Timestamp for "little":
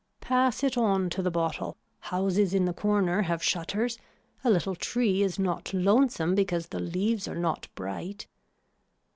4.49-4.73